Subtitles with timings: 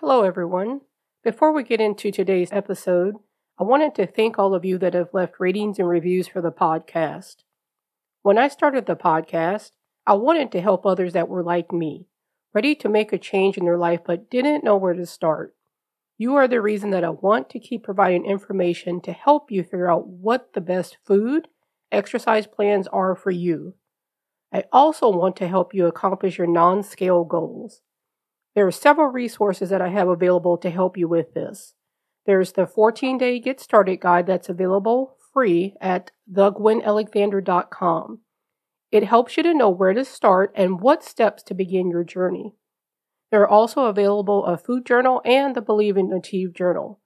[0.00, 0.80] Hello, everyone.
[1.22, 3.14] Before we get into today's episode,
[3.60, 6.50] I wanted to thank all of you that have left ratings and reviews for the
[6.50, 7.36] podcast.
[8.22, 9.70] When I started the podcast,
[10.04, 12.08] I wanted to help others that were like me,
[12.52, 15.54] ready to make a change in their life but didn't know where to start.
[16.18, 19.90] You are the reason that I want to keep providing information to help you figure
[19.90, 21.46] out what the best food,
[21.92, 23.74] exercise plans are for you.
[24.52, 27.82] I also want to help you accomplish your non scale goals.
[28.54, 31.74] There are several resources that I have available to help you with this.
[32.26, 38.20] There's the 14 day Get Started guide that's available free at thegwenalexander.com.
[38.92, 42.54] It helps you to know where to start and what steps to begin your journey.
[43.32, 47.00] There are also available a food journal and the Believe and Achieve journal.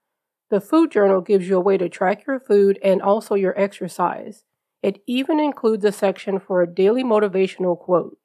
[0.51, 4.45] The food journal gives you a way to track your food and also your exercise.
[4.83, 8.19] It even includes a section for a daily motivational quote.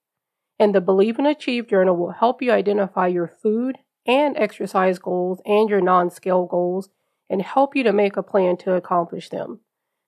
[0.60, 5.42] And the Believe and Achieve journal will help you identify your food and exercise goals
[5.46, 6.90] and your non scale goals
[7.30, 9.62] and help you to make a plan to accomplish them.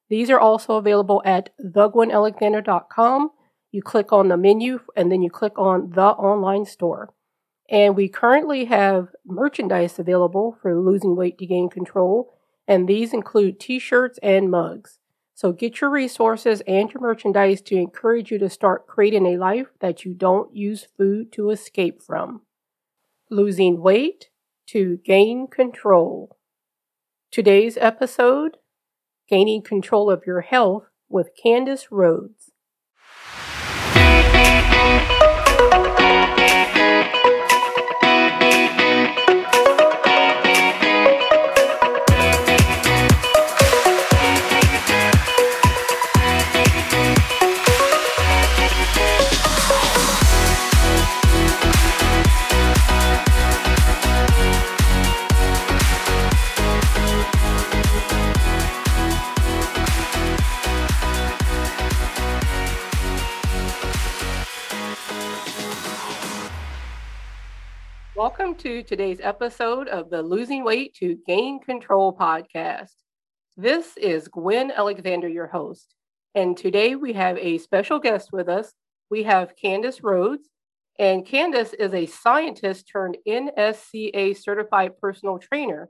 [0.09, 3.31] These are also available at thegwenalexander.com.
[3.71, 7.13] You click on the menu and then you click on the online store.
[7.69, 12.31] And we currently have merchandise available for losing weight to gain control,
[12.67, 14.99] and these include t shirts and mugs.
[15.35, 19.67] So get your resources and your merchandise to encourage you to start creating a life
[19.81, 22.43] that you don't use food to escape from.
[23.29, 24.29] Losing weight
[24.67, 26.37] to gain control.
[27.31, 28.57] Today's episode
[29.27, 32.44] Gaining Control of Your Health with Candace Rhodes.
[68.15, 72.93] Welcome to today's episode of the Losing Weight to Gain Control podcast.
[73.57, 75.93] This is Gwen Alexander, your host.
[76.33, 78.71] And today we have a special guest with us.
[79.09, 80.47] We have Candace Rhodes.
[80.97, 85.89] And Candace is a scientist turned NSCA certified personal trainer.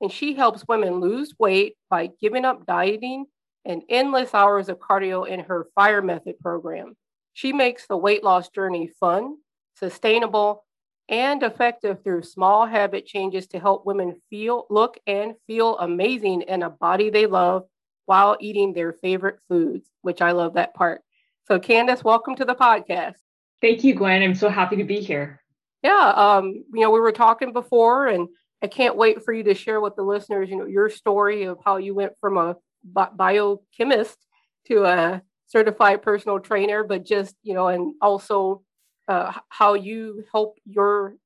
[0.00, 3.26] And she helps women lose weight by giving up dieting
[3.66, 6.96] and endless hours of cardio in her FIRE method program.
[7.34, 9.36] She makes the weight loss journey fun,
[9.76, 10.64] sustainable,
[11.08, 16.62] and effective through small habit changes to help women feel, look, and feel amazing in
[16.62, 17.64] a body they love
[18.06, 21.02] while eating their favorite foods, which I love that part.
[21.46, 23.14] So, Candace, welcome to the podcast.
[23.60, 24.22] Thank you, Gwen.
[24.22, 25.40] I'm so happy to be here.
[25.82, 28.28] Yeah, um, you know, we were talking before, and
[28.62, 31.58] I can't wait for you to share with the listeners, you know, your story of
[31.64, 34.18] how you went from a biochemist
[34.66, 38.62] to a certified personal trainer, but just, you know, and also
[39.08, 41.16] uh, how you help your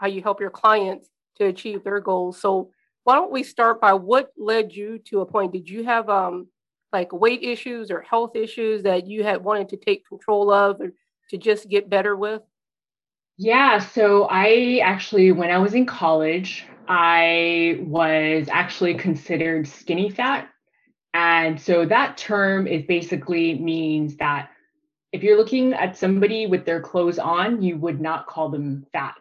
[0.00, 2.40] how you help your clients to achieve their goals.
[2.40, 2.70] So
[3.04, 5.52] why don't we start by what led you to a point?
[5.52, 6.48] Did you have um,
[6.92, 10.92] like weight issues or health issues that you had wanted to take control of or
[11.30, 12.42] to just get better with?
[13.38, 20.48] Yeah, so I actually, when I was in college, I was actually considered skinny fat.
[21.14, 24.50] And so that term is basically means that
[25.12, 29.14] if you're looking at somebody with their clothes on, you would not call them fat.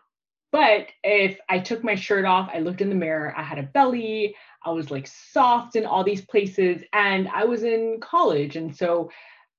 [0.52, 3.64] But if I took my shirt off, I looked in the mirror, I had a
[3.64, 4.36] belly,
[4.66, 8.56] I was like soft in all these places, and I was in college.
[8.58, 9.12] And so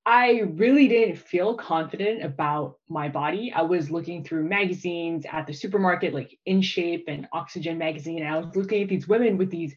[0.04, 3.53] I really didn't feel confident about my body.
[3.54, 8.34] I was looking through magazines at the supermarket, like In Shape and Oxygen magazine, and
[8.34, 9.75] I was looking at these women with these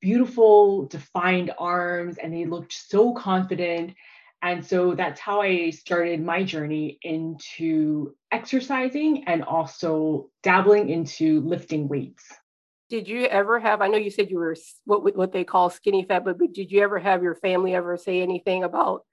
[0.00, 3.94] beautiful, defined arms, and they looked so confident.
[4.42, 11.86] And so that's how I started my journey into exercising and also dabbling into lifting
[11.86, 12.24] weights.
[12.90, 16.04] Did you ever have, I know you said you were what, what they call skinny
[16.04, 19.04] fat, but did you ever have your family ever say anything about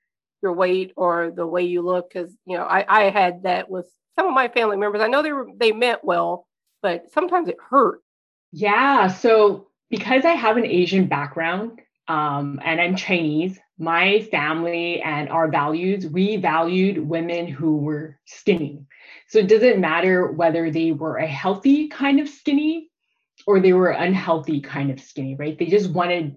[0.42, 2.09] your weight or the way you look?
[2.12, 3.88] Because, you know, I, I had that with
[4.18, 5.01] some of my family members.
[5.01, 6.48] I know they were, they meant well,
[6.81, 8.01] but sometimes it hurt.
[8.51, 9.07] Yeah.
[9.07, 15.47] So because I have an Asian background um, and I'm Chinese, my family and our
[15.49, 18.85] values, we valued women who were skinny.
[19.29, 22.89] So it doesn't matter whether they were a healthy kind of skinny
[23.47, 25.57] or they were unhealthy kind of skinny, right?
[25.57, 26.35] They just wanted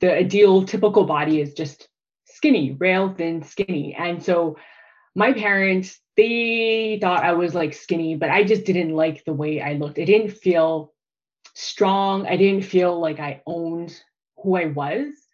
[0.00, 1.88] the ideal typical body is just
[2.24, 3.94] skinny, rail thin, skinny.
[3.94, 4.56] And so
[5.14, 9.62] my parents, they thought I was like skinny, but I just didn't like the way
[9.62, 9.98] I looked.
[9.98, 10.92] It didn't feel
[11.54, 12.26] strong.
[12.26, 13.98] I didn't feel like I owned
[14.42, 15.25] who I was.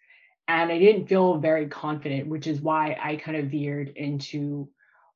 [0.49, 4.69] And I didn't feel very confident, which is why I kind of veered into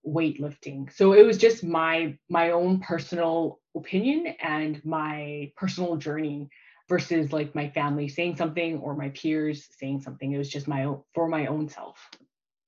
[0.06, 0.92] weightlifting.
[0.94, 6.48] So it was just my my own personal opinion and my personal journey
[6.88, 10.32] versus like my family saying something or my peers saying something.
[10.32, 11.98] It was just my own for my own self.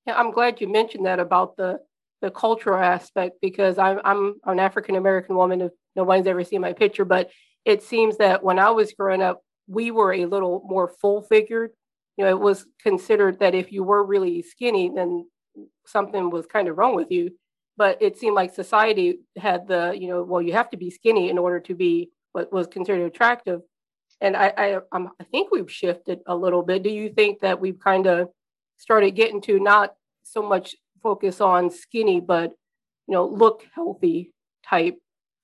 [0.07, 1.81] Yeah, I'm glad you mentioned that about the
[2.21, 5.61] the cultural aspect because I'm I'm an African American woman.
[5.61, 7.31] If nobody's ever seen my picture, but
[7.65, 11.71] it seems that when I was growing up, we were a little more full figured.
[12.19, 15.25] You know, it was considered that if you were really skinny, then
[15.87, 17.31] something was kind of wrong with you.
[17.77, 21.31] But it seemed like society had the, you know, well, you have to be skinny
[21.31, 23.61] in order to be what was considered attractive.
[24.21, 26.83] And I, I, I'm, I think we've shifted a little bit.
[26.83, 28.31] Do you think that we've kind of
[28.79, 29.95] started getting to not
[30.25, 32.51] so much focus on skinny, but
[33.07, 34.33] you know, look healthy
[34.69, 34.99] type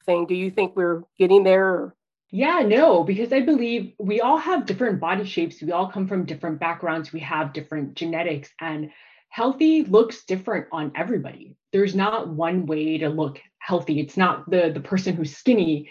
[0.04, 0.26] thing?
[0.26, 1.68] Do you think we're getting there?
[1.68, 1.94] Or?
[2.34, 5.62] Yeah, no, because I believe we all have different body shapes.
[5.62, 7.12] We all come from different backgrounds.
[7.12, 8.90] We have different genetics, and
[9.28, 11.56] healthy looks different on everybody.
[11.72, 14.00] There's not one way to look healthy.
[14.00, 15.90] It's not the the person who's skinny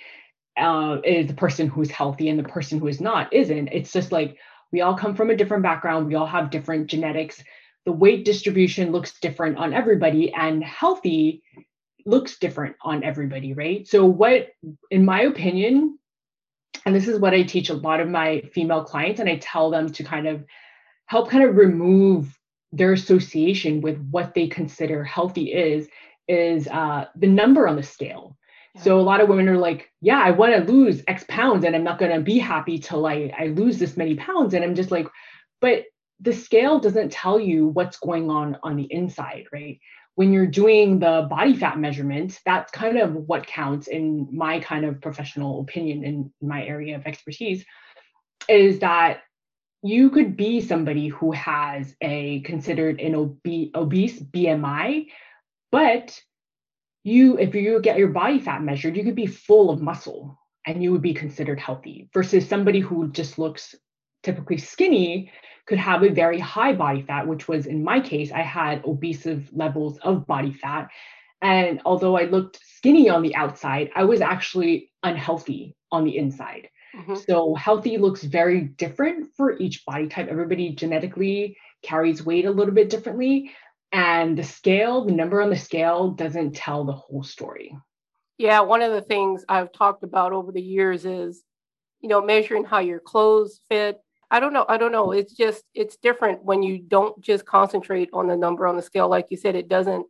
[0.57, 3.69] uh, is the person who's healthy, and the person who is not isn't.
[3.69, 4.37] It's just like
[4.73, 6.07] we all come from a different background.
[6.07, 7.41] We all have different genetics.
[7.85, 11.41] The weight distribution looks different on everybody, and healthy
[12.05, 13.87] looks different on everybody, right?
[13.87, 14.49] So, what,
[14.91, 15.99] in my opinion,
[16.85, 19.69] and this is what I teach a lot of my female clients, and I tell
[19.69, 20.43] them to kind of
[21.05, 22.37] help kind of remove
[22.71, 25.87] their association with what they consider healthy is
[26.27, 28.37] is uh, the number on the scale.
[28.75, 28.81] Yeah.
[28.81, 31.75] So a lot of women are like, yeah, I want to lose X pounds, and
[31.75, 34.53] I'm not going to be happy till I I lose this many pounds.
[34.53, 35.07] And I'm just like,
[35.61, 35.85] but
[36.19, 39.79] the scale doesn't tell you what's going on on the inside, right?
[40.15, 44.85] When you're doing the body fat measurement, that's kind of what counts in my kind
[44.85, 47.65] of professional opinion in my area of expertise
[48.47, 49.21] is that
[49.81, 55.07] you could be somebody who has a considered an obe- obese BMI,
[55.71, 56.19] but
[57.03, 60.81] you, if you get your body fat measured, you could be full of muscle and
[60.81, 63.75] you would be considered healthy versus somebody who just looks
[64.23, 65.31] typically skinny
[65.65, 69.27] could have a very high body fat, which was in my case, I had obese
[69.53, 70.89] levels of body fat.
[71.41, 76.69] And although I looked skinny on the outside, I was actually unhealthy on the inside.
[76.95, 77.15] Mm-hmm.
[77.15, 80.27] So healthy looks very different for each body type.
[80.29, 83.51] Everybody genetically carries weight a little bit differently.
[83.91, 87.77] And the scale, the number on the scale doesn't tell the whole story.
[88.37, 91.43] Yeah, one of the things I've talked about over the years is,
[92.01, 93.99] you know, measuring how your clothes fit,
[94.33, 94.65] I don't know.
[94.67, 95.11] I don't know.
[95.11, 99.07] It's just it's different when you don't just concentrate on the number on the scale.
[99.07, 100.07] Like you said, it doesn't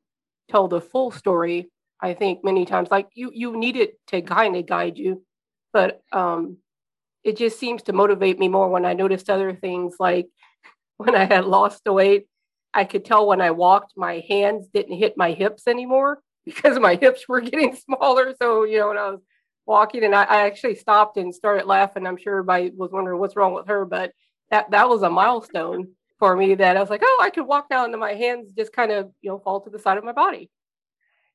[0.49, 1.69] tell the full story.
[1.99, 5.25] I think many times, like you you need it to kind of guide you,
[5.73, 6.55] but um,
[7.25, 9.95] it just seems to motivate me more when I noticed other things.
[9.99, 10.27] Like
[10.97, 12.27] when I had lost the weight,
[12.73, 16.95] I could tell when I walked, my hands didn't hit my hips anymore because my
[16.95, 18.33] hips were getting smaller.
[18.41, 19.19] So you know, when I was
[19.65, 22.05] walking and I, I, actually stopped and started laughing.
[22.05, 24.11] I'm sure everybody was wondering what's wrong with her, but
[24.51, 25.87] that that was a milestone
[26.19, 28.73] for me that I was like, oh, I could walk now and my hands just
[28.73, 30.49] kind of, you know, fall to the side of my body.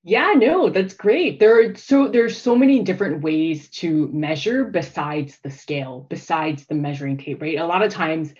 [0.04, 1.40] Yeah, no, that's great.
[1.40, 6.75] There are so there's so many different ways to measure besides the scale, besides the
[6.75, 7.58] measuring tape, right?
[7.58, 8.32] A lot of times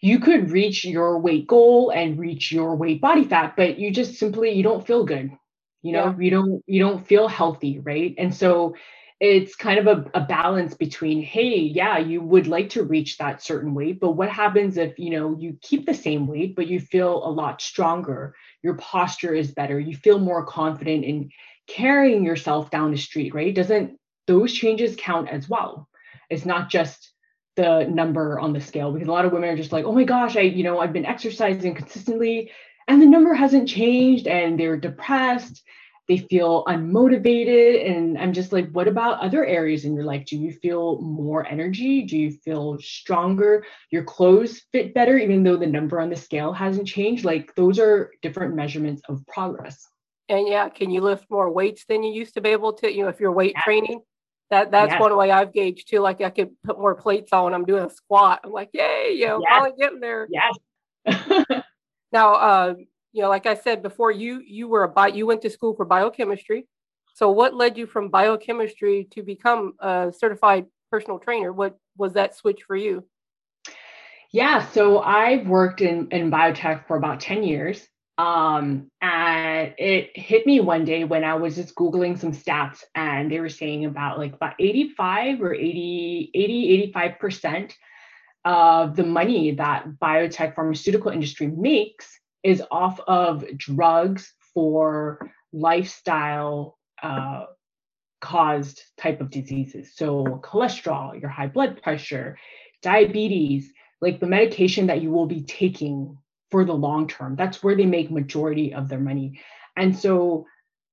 [0.00, 4.16] you could reach your weight goal and reach your weight body fat, but you just
[4.16, 5.30] simply you don't feel good
[5.82, 6.16] you know yeah.
[6.18, 8.14] you don't you don't feel healthy right?
[8.18, 8.74] And so
[9.20, 13.42] it's kind of a, a balance between hey yeah you would like to reach that
[13.42, 16.80] certain weight but what happens if you know you keep the same weight but you
[16.80, 18.34] feel a lot stronger?
[18.62, 19.78] Your posture is better.
[19.78, 21.30] You feel more confident in
[21.66, 23.54] carrying yourself down the street right?
[23.54, 25.88] Doesn't those changes count as well?
[26.30, 27.12] It's not just
[27.58, 30.04] the number on the scale because a lot of women are just like oh my
[30.04, 32.52] gosh i you know i've been exercising consistently
[32.88, 35.62] and the number hasn't changed and they're depressed
[36.08, 40.36] they feel unmotivated and i'm just like what about other areas in your life do
[40.36, 45.66] you feel more energy do you feel stronger your clothes fit better even though the
[45.66, 49.86] number on the scale hasn't changed like those are different measurements of progress
[50.28, 53.02] and yeah can you lift more weights than you used to be able to you
[53.02, 53.64] know if you're weight yes.
[53.64, 54.00] training
[54.50, 55.00] that that's yes.
[55.00, 56.00] one way I've gauged too.
[56.00, 57.52] Like I could put more plates on.
[57.52, 58.40] I'm doing a squat.
[58.44, 59.50] I'm like, yay, you know, yes.
[59.50, 60.26] finally getting there.
[60.30, 61.62] Yes.
[62.12, 62.74] Now, uh,
[63.12, 65.74] you know, like I said before, you you were a bio, you went to school
[65.74, 66.66] for biochemistry.
[67.14, 71.52] So, what led you from biochemistry to become a certified personal trainer?
[71.52, 73.04] What was that switch for you?
[74.30, 77.86] Yeah, so I've worked in in biotech for about ten years,
[78.18, 83.30] Um, and it hit me one day when I was just Googling some stats and
[83.30, 87.72] they were saying about like about 85 or 80, 80, 85%
[88.48, 97.44] of the money that biotech pharmaceutical industry makes is off of drugs for lifestyle uh,
[98.22, 99.92] caused type of diseases.
[99.94, 102.38] So cholesterol, your high blood pressure,
[102.80, 106.16] diabetes, like the medication that you will be taking
[106.50, 107.36] for the long term.
[107.36, 109.40] That's where they make majority of their money.
[109.76, 110.46] And so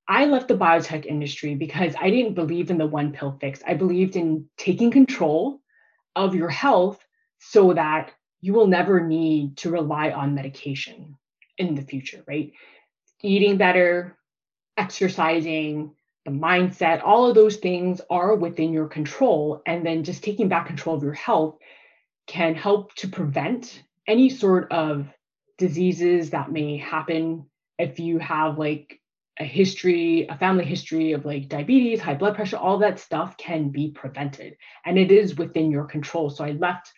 [0.09, 3.61] I left the biotech industry because I didn't believe in the one pill fix.
[3.65, 5.61] I believed in taking control
[6.17, 7.04] of your health
[7.39, 8.11] so that
[8.41, 11.17] you will never need to rely on medication
[11.57, 12.51] in the future, right?
[13.21, 14.17] Eating better,
[14.77, 19.61] exercising, the mindset, all of those things are within your control.
[19.65, 21.57] And then just taking back control of your health
[22.27, 25.07] can help to prevent any sort of
[25.57, 27.45] diseases that may happen
[27.77, 28.99] if you have like
[29.39, 33.69] a history, a family history of like diabetes, high blood pressure, all that stuff can
[33.69, 34.55] be prevented.
[34.85, 36.29] And it is within your control.
[36.29, 36.91] So I left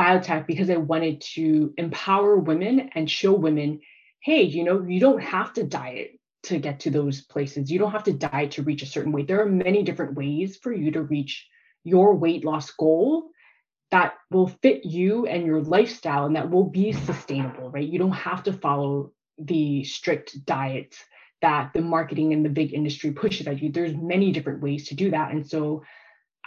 [0.00, 3.80] biotech because I wanted to empower women and show women
[4.22, 7.70] hey, you know, you don't have to diet to get to those places.
[7.70, 9.28] You don't have to diet to reach a certain weight.
[9.28, 11.48] There are many different ways for you to reach
[11.84, 13.30] your weight loss goal
[13.90, 17.88] that will fit you and your lifestyle and that will be sustainable, right?
[17.88, 21.02] You don't have to follow the strict diets
[21.42, 23.72] that the marketing and the big industry pushes at you.
[23.72, 25.32] There's many different ways to do that.
[25.32, 25.82] And so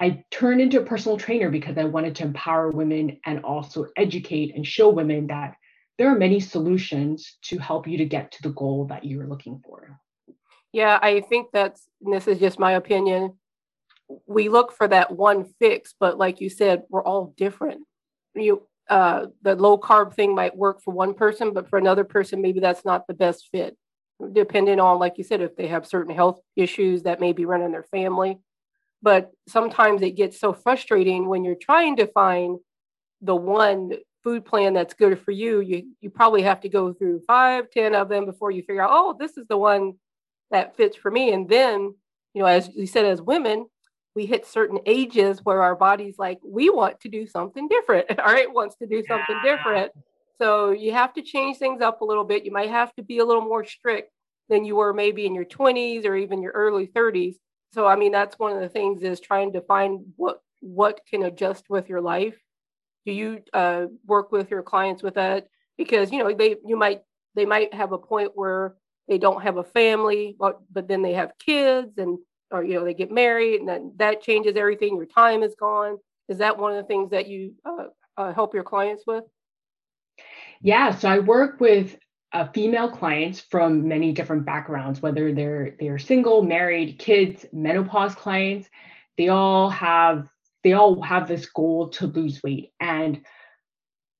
[0.03, 4.53] I turned into a personal trainer because I wanted to empower women and also educate
[4.53, 5.55] and show women that
[5.97, 9.61] there are many solutions to help you to get to the goal that you're looking
[9.65, 9.97] for.
[10.73, 13.37] Yeah, I think that's, this is just my opinion.
[14.27, 17.85] We look for that one fix, but like you said, we're all different.
[18.35, 22.41] You, uh, the low carb thing might work for one person, but for another person,
[22.41, 23.77] maybe that's not the best fit,
[24.33, 27.71] depending on, like you said, if they have certain health issues that may be running
[27.71, 28.39] their family.
[29.03, 32.57] But sometimes it gets so frustrating when you're trying to find
[33.21, 33.91] the one
[34.23, 37.93] food plan that's good for you, you you probably have to go through five, ten
[37.93, 39.93] of them before you figure out, oh, this is the one
[40.51, 41.33] that fits for me.
[41.33, 41.93] And then,
[42.33, 43.67] you know, as you said, as women,
[44.15, 48.07] we hit certain ages where our body's like, we want to do something different.
[48.19, 49.55] All right, wants to do something yeah.
[49.55, 49.91] different.
[50.37, 52.45] So you have to change things up a little bit.
[52.45, 54.11] You might have to be a little more strict
[54.49, 57.35] than you were maybe in your 20s or even your early 30s.
[57.73, 61.23] So I mean, that's one of the things is trying to find what what can
[61.23, 62.37] adjust with your life.
[63.05, 65.47] Do you uh, work with your clients with that?
[65.77, 67.01] Because you know they you might
[67.35, 68.75] they might have a point where
[69.07, 72.19] they don't have a family but, but then they have kids and
[72.51, 74.95] or you know they get married and then that changes everything.
[74.95, 75.97] Your time is gone.
[76.29, 77.87] Is that one of the things that you uh,
[78.17, 79.23] uh, help your clients with?
[80.61, 81.97] Yeah so i work with
[82.33, 88.67] uh, female clients from many different backgrounds whether they're they're single married kids menopause clients
[89.17, 90.27] they all have
[90.63, 92.71] they all have this goal to lose weight.
[92.79, 93.21] And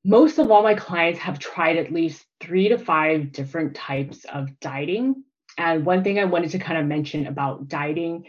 [0.04, 4.60] most of all my clients have tried at least three to five different types of
[4.60, 5.24] dieting.
[5.58, 8.26] And one thing I wanted to kind of mention about dieting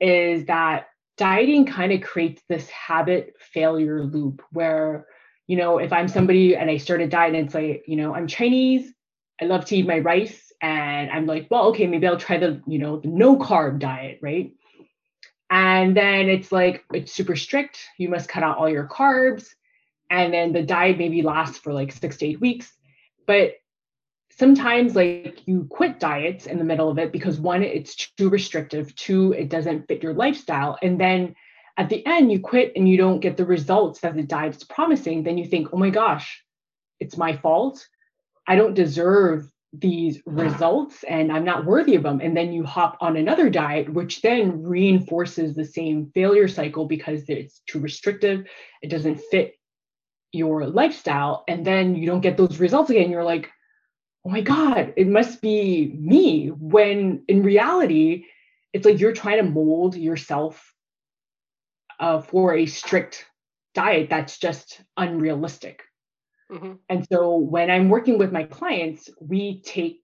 [0.00, 0.86] is that
[1.18, 5.06] dieting kind of creates this habit failure loop where,
[5.46, 8.14] you know, if I'm somebody and I start a diet and it's like, you know,
[8.14, 8.90] I'm Chinese,
[9.40, 12.62] I love to eat my rice, and I'm like, well, okay, maybe I'll try the,
[12.66, 14.52] you know, the no carb diet, right?
[15.48, 17.78] And then it's like, it's super strict.
[17.98, 19.48] You must cut out all your carbs.
[20.08, 22.72] And then the diet maybe lasts for like six to eight weeks.
[23.26, 23.54] But
[24.36, 28.94] sometimes, like, you quit diets in the middle of it because one, it's too restrictive,
[28.94, 30.78] two, it doesn't fit your lifestyle.
[30.82, 31.34] And then
[31.76, 34.64] at the end, you quit and you don't get the results that the diet is
[34.64, 35.22] promising.
[35.22, 36.44] Then you think, oh my gosh,
[37.00, 37.86] it's my fault.
[38.50, 42.20] I don't deserve these results and I'm not worthy of them.
[42.20, 47.22] And then you hop on another diet, which then reinforces the same failure cycle because
[47.28, 48.44] it's too restrictive,
[48.82, 49.54] it doesn't fit
[50.32, 51.44] your lifestyle.
[51.46, 53.08] And then you don't get those results again.
[53.08, 53.48] You're like,
[54.26, 56.48] oh my God, it must be me.
[56.48, 58.24] When in reality,
[58.72, 60.74] it's like you're trying to mold yourself
[62.00, 63.26] uh, for a strict
[63.76, 65.84] diet that's just unrealistic.
[66.50, 66.72] Mm-hmm.
[66.88, 70.00] And so when I'm working with my clients, we take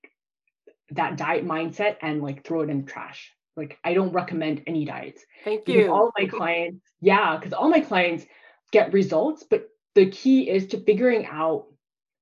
[0.91, 3.33] that diet mindset and like throw it in the trash.
[3.57, 5.25] Like I don't recommend any diets.
[5.45, 5.91] Thank you.
[5.91, 8.25] All my clients, yeah, because all my clients
[8.71, 11.67] get results, but the key is to figuring out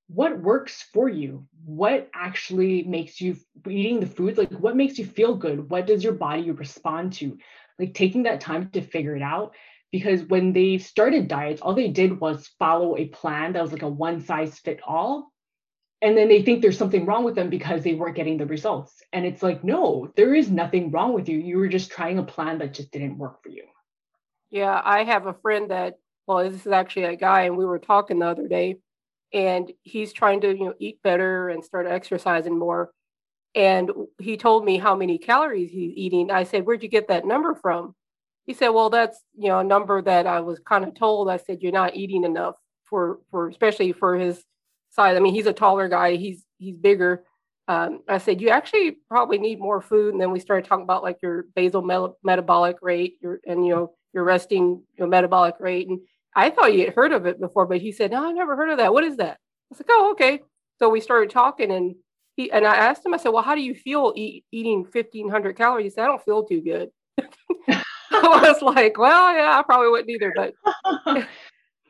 [0.09, 3.37] what works for you what actually makes you
[3.69, 7.38] eating the foods like what makes you feel good what does your body respond to
[7.78, 9.54] like taking that time to figure it out
[9.95, 13.83] because when they started diets, all they did was follow a plan that was like
[13.83, 15.31] a one size fit all.
[16.03, 18.93] and then they think there's something wrong with them because they weren't getting the results.
[19.13, 21.39] And it's like no there is nothing wrong with you.
[21.39, 23.67] You were just trying a plan that just didn't work for you.
[24.51, 25.95] Yeah i have a friend that
[26.27, 28.79] well this is actually a guy and we were talking the other day
[29.33, 32.91] and he's trying to you know eat better and start exercising more.
[33.55, 36.33] And he told me how many calories he's eating.
[36.33, 37.95] I said where'd you get that number from
[38.47, 41.37] he said well that's you know a number that i was kind of told i
[41.37, 44.45] said you're not eating enough for for especially for his
[44.95, 45.17] size.
[45.17, 46.17] I mean, he's a taller guy.
[46.17, 47.25] He's he's bigger.
[47.67, 51.03] Um, I said you actually probably need more food, and then we started talking about
[51.03, 55.89] like your basal me- metabolic rate, your and you know your resting your metabolic rate.
[55.89, 56.01] And
[56.37, 58.71] I thought you had heard of it before, but he said no, I never heard
[58.71, 58.93] of that.
[58.93, 59.35] What is that?
[59.35, 59.39] I
[59.71, 60.41] was like, oh, okay.
[60.79, 61.95] So we started talking, and
[62.37, 63.15] he and I asked him.
[63.15, 65.85] I said, well, how do you feel eat, eating fifteen hundred calories?
[65.85, 66.91] He said, I don't feel too good.
[68.33, 70.54] I was like, well, yeah, I probably wouldn't either, but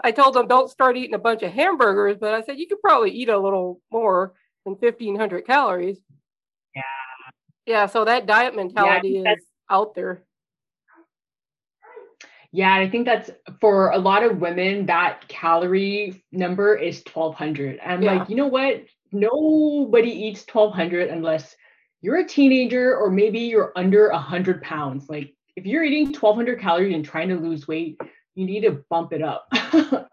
[0.01, 2.81] I told them don't start eating a bunch of hamburgers, but I said you could
[2.81, 5.99] probably eat a little more than 1500 calories.
[6.75, 6.83] Yeah.
[7.67, 7.87] Yeah.
[7.87, 10.25] So that diet mentality yeah, is out there.
[12.55, 17.81] Yeah, I think that's for a lot of women, that calorie number is 1200.
[17.85, 18.13] I'm yeah.
[18.15, 18.85] like, you know what?
[19.11, 21.57] Nobody eats 1200 unless
[22.01, 25.09] you're a teenager or maybe you're under 100 pounds.
[25.09, 28.01] Like, if you're eating 1200 calories and trying to lose weight,
[28.35, 29.47] you need to bump it up.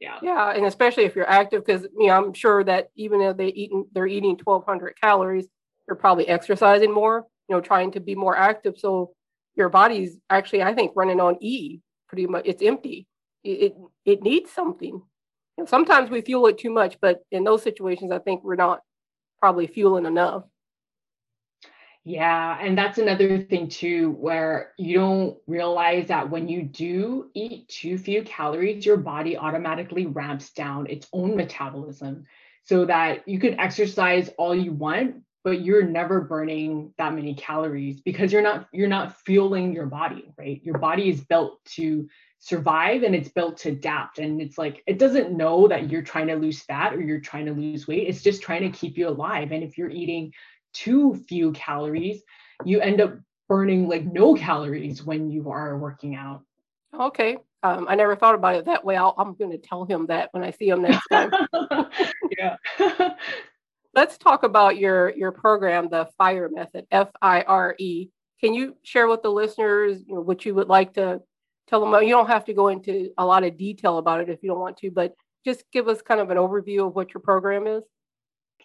[0.00, 0.18] yeah.
[0.22, 3.48] Yeah, and especially if you're active, because you know I'm sure that even though they
[3.48, 5.46] eating they're eating 1,200 calories,
[5.86, 7.26] they're probably exercising more.
[7.48, 8.74] You know, trying to be more active.
[8.76, 9.12] So
[9.54, 11.80] your body's actually, I think, running on E.
[12.08, 13.06] Pretty much, it's empty.
[13.44, 15.00] It it, it needs something.
[15.58, 18.80] And sometimes we fuel it too much, but in those situations, I think we're not
[19.40, 20.44] probably fueling enough.
[22.08, 27.68] Yeah, and that's another thing too, where you don't realize that when you do eat
[27.68, 32.24] too few calories, your body automatically ramps down its own metabolism
[32.62, 38.00] so that you can exercise all you want, but you're never burning that many calories
[38.02, 40.60] because you're not you're not fueling your body, right?
[40.62, 42.08] Your body is built to
[42.38, 46.28] survive and it's built to adapt and it's like it doesn't know that you're trying
[46.28, 49.08] to lose fat or you're trying to lose weight it's just trying to keep you
[49.08, 50.30] alive and if you're eating
[50.76, 52.22] too few calories,
[52.64, 53.14] you end up
[53.48, 56.42] burning like no calories when you are working out.
[56.98, 57.36] Okay.
[57.62, 58.96] Um, I never thought about it that way.
[58.96, 61.30] i am going to tell him that when I see him next time.
[62.38, 62.56] yeah.
[63.94, 68.08] Let's talk about your your program, the FIRE method, F I R E.
[68.42, 71.22] Can you share with the listeners you know, what you would like to
[71.66, 72.02] tell them?
[72.02, 74.60] You don't have to go into a lot of detail about it if you don't
[74.60, 75.14] want to, but
[75.46, 77.84] just give us kind of an overview of what your program is.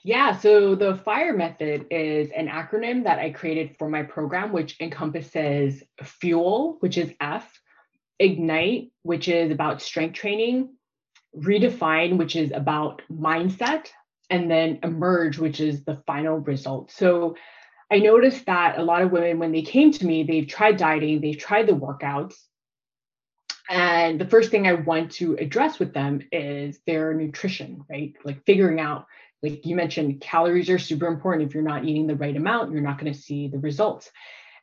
[0.04, 4.78] Yeah, so the FIRE method is an acronym that I created for my program, which
[4.80, 7.62] encompasses fuel, which is F,
[8.18, 10.76] ignite, which is about strength training,
[11.38, 13.90] redefine, which is about mindset,
[14.32, 16.92] and then emerge, which is the final result.
[16.92, 17.36] So
[17.92, 21.22] I noticed that a lot of women, when they came to me, they've tried dieting,
[21.22, 22.36] they've tried the workouts.
[23.70, 28.14] And the first thing I want to address with them is their nutrition, right?
[28.24, 29.06] Like figuring out
[29.44, 31.48] like you mentioned, calories are super important.
[31.48, 34.12] If you're not eating the right amount, you're not going to see the results.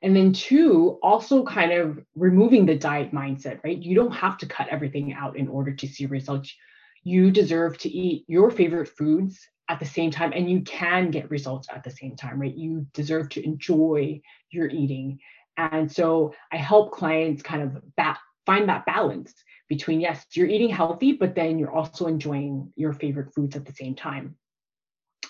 [0.03, 3.77] And then, two, also kind of removing the diet mindset, right?
[3.77, 6.55] You don't have to cut everything out in order to see results.
[7.03, 11.31] You deserve to eat your favorite foods at the same time, and you can get
[11.31, 12.55] results at the same time, right?
[12.55, 15.19] You deserve to enjoy your eating.
[15.57, 19.35] And so I help clients kind of ba- find that balance
[19.69, 23.73] between, yes, you're eating healthy, but then you're also enjoying your favorite foods at the
[23.73, 24.37] same time.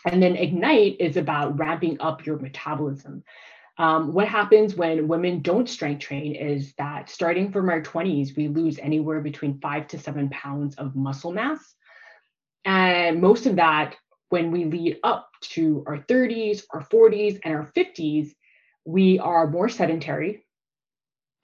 [0.08, 3.22] And then Ignite is about ramping up your metabolism.
[3.76, 8.48] Um, what happens when women don't strength train is that starting from our 20s, we
[8.48, 11.74] lose anywhere between five to seven pounds of muscle mass.
[12.64, 13.96] And most of that,
[14.30, 18.30] when we lead up to our 30s, our 40s, and our 50s,
[18.84, 20.46] we are more sedentary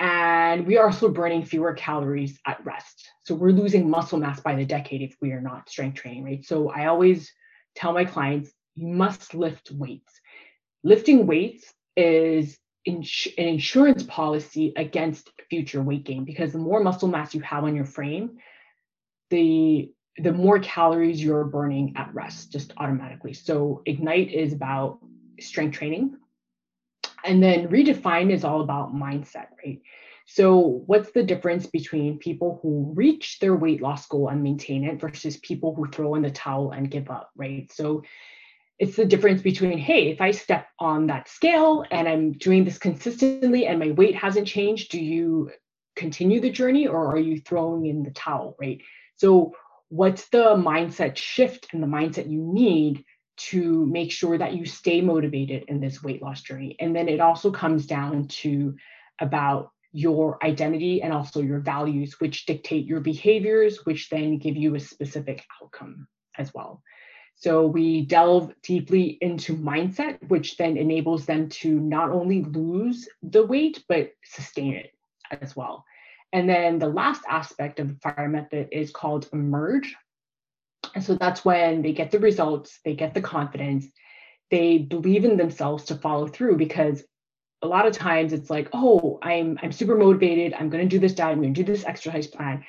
[0.01, 3.11] and we are also burning fewer calories at rest.
[3.25, 6.45] So we're losing muscle mass by the decade if we are not strength training, right?
[6.45, 7.31] So I always
[7.75, 10.21] tell my clients you must lift weights.
[10.83, 17.09] Lifting weights is ins- an insurance policy against future weight gain because the more muscle
[17.09, 18.39] mass you have on your frame,
[19.31, 23.33] the the more calories you're burning at rest just automatically.
[23.33, 24.99] So Ignite is about
[25.41, 26.17] strength training.
[27.25, 29.81] And then redefine is all about mindset, right?
[30.27, 35.01] So, what's the difference between people who reach their weight loss goal and maintain it
[35.01, 37.71] versus people who throw in the towel and give up, right?
[37.73, 38.03] So,
[38.79, 42.79] it's the difference between, hey, if I step on that scale and I'm doing this
[42.79, 45.53] consistently and my weight hasn't changed, do you
[45.95, 48.81] continue the journey or are you throwing in the towel, right?
[49.17, 49.55] So,
[49.91, 53.05] what's the mindset shift and the mindset you need
[53.37, 56.77] to make sure that you stay motivated in this weight loss journey.
[56.79, 58.77] And then it also comes down to
[59.21, 64.75] about your identity and also your values, which dictate your behaviors, which then give you
[64.75, 66.83] a specific outcome as well.
[67.37, 73.47] So we delve deeply into mindset, which then enables them to not only lose the
[73.47, 74.91] weight, but sustain it
[75.41, 75.85] as well.
[76.33, 79.95] And then the last aspect of the fire method is called emerge.
[80.97, 83.87] And so that's when they get the results, they get the confidence,
[84.51, 87.05] they believe in themselves to follow through because
[87.63, 91.15] a lot of times it's like, oh, I'm I'm super motivated, I'm gonna do this
[91.15, 92.65] diet, I'm gonna do this exercise plan.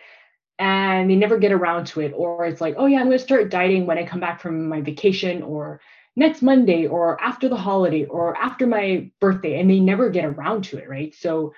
[0.58, 2.14] And they never get around to it.
[2.16, 4.82] Or it's like, oh yeah, I'm gonna start dieting when I come back from my
[4.82, 5.82] vacation or
[6.16, 9.60] next Monday or after the holiday or after my birthday.
[9.60, 11.14] And they never get around to it, right?
[11.14, 11.54] So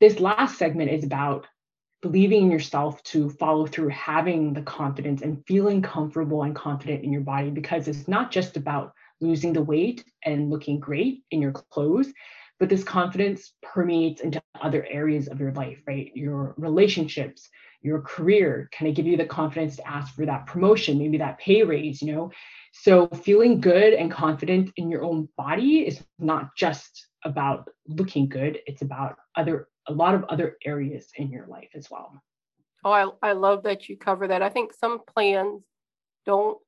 [0.00, 1.46] this last segment is about
[2.02, 7.12] believing in yourself to follow through, having the confidence and feeling comfortable and confident in
[7.12, 11.52] your body because it's not just about losing the weight and looking great in your
[11.52, 12.10] clothes,
[12.60, 16.12] but this confidence permeates into other areas of your life, right?
[16.14, 17.48] Your relationships,
[17.80, 18.68] your career.
[18.70, 22.02] Can I give you the confidence to ask for that promotion, maybe that pay raise,
[22.02, 22.30] you know?
[22.72, 28.60] So feeling good and confident in your own body is not just about looking good,
[28.66, 32.12] it's about other a lot of other areas in your life as well.
[32.84, 34.42] Oh, I, I love that you cover that.
[34.42, 35.62] I think some plans
[36.26, 36.58] don't,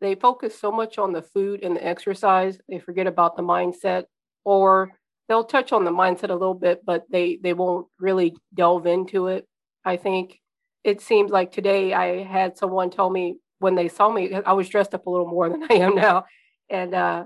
[0.00, 4.04] they focus so much on the food and the exercise, they forget about the mindset,
[4.44, 4.92] or
[5.28, 9.28] they'll touch on the mindset a little bit, but they, they won't really delve into
[9.28, 9.46] it.
[9.84, 10.40] I think
[10.82, 14.68] it seems like today I had someone tell me when they saw me, I was
[14.68, 16.26] dressed up a little more than I am now.
[16.68, 17.24] And uh,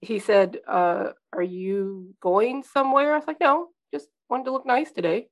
[0.00, 3.12] he said, uh, Are you going somewhere?
[3.12, 5.28] I was like, No, just wanted to look nice today.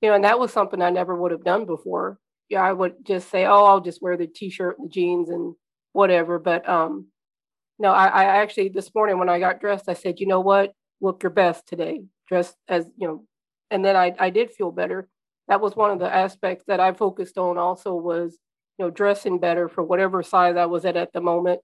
[0.00, 2.18] You know, and that was something I never would have done before.
[2.48, 5.54] Yeah, I would just say, oh, I'll just wear the t-shirt, and the jeans, and
[5.92, 6.40] whatever.
[6.40, 7.06] But um,
[7.78, 10.72] no, I, I actually this morning when I got dressed, I said, you know what,
[11.02, 12.04] look your best today.
[12.28, 13.24] Dress as you know,
[13.70, 15.08] and then I I did feel better.
[15.48, 17.58] That was one of the aspects that I focused on.
[17.58, 18.38] Also was
[18.78, 21.60] you know dressing better for whatever size I was at at the moment.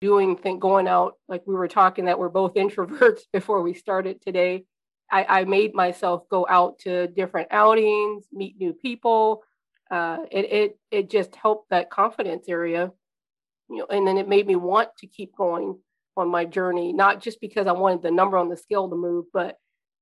[0.00, 4.22] Doing think going out like we were talking that we're both introverts before we started
[4.22, 4.64] today
[5.10, 9.42] I, I made myself go out to different outings, meet new people.
[9.90, 12.90] Uh, it, it it just helped that confidence area,
[13.70, 15.78] you know, and then it made me want to keep going
[16.16, 19.26] on my journey, not just because I wanted the number on the scale to move,
[19.32, 19.56] but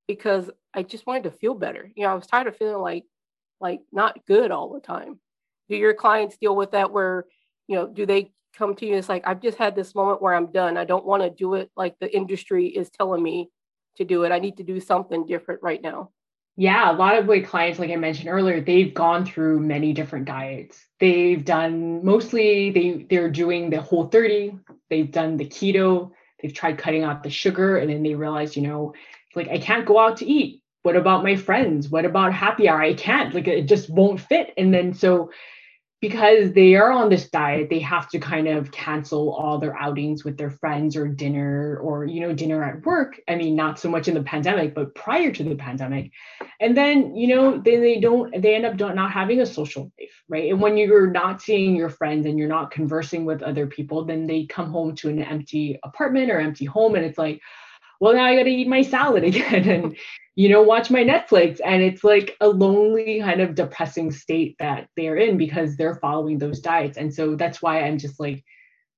[0.07, 1.91] because I just wanted to feel better.
[1.95, 3.05] You know, I was tired of feeling like
[3.61, 5.19] like not good all the time.
[5.69, 7.25] Do your clients deal with that where,
[7.69, 8.97] you know, do they come to you?
[8.97, 10.77] It's like, I've just had this moment where I'm done.
[10.77, 13.49] I don't want to do it like the industry is telling me
[13.97, 14.33] to do it.
[14.33, 16.11] I need to do something different right now.
[16.57, 20.27] Yeah, a lot of my clients, like I mentioned earlier, they've gone through many different
[20.27, 20.87] diets.
[21.01, 24.57] They've done mostly they they're doing the whole 30,
[24.89, 28.63] they've done the keto, they've tried cutting out the sugar, and then they realize, you
[28.63, 28.95] know,
[29.35, 30.63] like I can't go out to eat.
[30.85, 31.89] What about my friends?
[31.89, 32.81] What about happy hour?
[32.81, 34.53] I can't, like it just won't fit.
[34.57, 35.31] And then so
[36.05, 40.23] because they are on this diet, they have to kind of cancel all their outings
[40.23, 43.19] with their friends or dinner or, you know, dinner at work.
[43.27, 46.11] I mean, not so much in the pandemic, but prior to the pandemic.
[46.61, 50.23] And then, you know, then they don't, they end up not having a social life,
[50.29, 50.51] right?
[50.51, 54.27] And when you're not seeing your friends and you're not conversing with other people, then
[54.27, 56.97] they come home to an empty apartment or empty home.
[56.97, 57.41] And it's like,
[57.99, 59.69] well, now I got to eat my salad again.
[59.71, 59.97] and,
[60.37, 61.61] you know, watch my Netflix.
[61.65, 66.39] And it's like a lonely, kind of depressing state that they're in because they're following
[66.39, 66.99] those diets.
[66.99, 68.45] And so that's why I'm just like,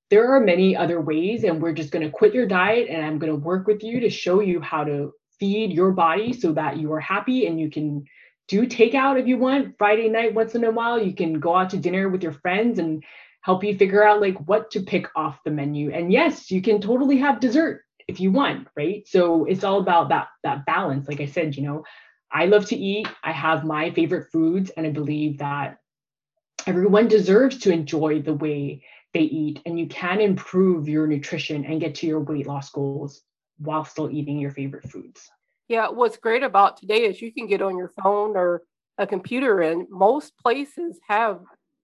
[0.08, 3.18] there are many other ways, and we're just going to quit your diet and I'm
[3.18, 6.76] going to work with you to show you how to feed your body so that
[6.76, 8.04] you are happy and you can
[8.48, 11.02] do takeout if you want Friday night once in a while.
[11.02, 13.02] You can go out to dinner with your friends and
[13.42, 15.92] help you figure out like what to pick off the menu.
[15.92, 19.06] And yes, you can totally have dessert if you want, right?
[19.06, 21.08] So it's all about that that balance.
[21.08, 21.84] Like I said, you know,
[22.30, 23.08] I love to eat.
[23.22, 25.78] I have my favorite foods, and I believe that
[26.66, 28.82] everyone deserves to enjoy the way
[29.14, 33.22] they eat, and you can improve your nutrition and get to your weight loss goals
[33.58, 35.30] while still eating your favorite foods.
[35.68, 38.62] Yeah, what's great about today is you can get on your phone or
[38.98, 41.40] a computer, and most places have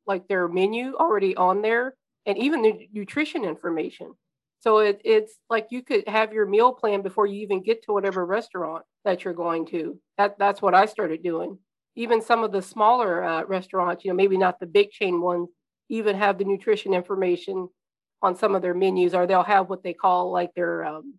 [0.07, 1.95] like their menu already on there,
[2.27, 4.15] and even the nutrition information.
[4.63, 7.93] So it, it's like you could have your meal plan before you even get to
[7.93, 9.99] whatever restaurant that you're going to.
[10.19, 11.59] That that's what I started doing.
[11.97, 15.49] Even some of the smaller uh, restaurants, you know, maybe not the big chain ones,
[15.89, 17.69] even have the nutrition information
[18.23, 21.15] on some of their menus, or they'll have what they call like their um,